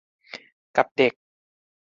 [0.77, 1.13] กับเด็ก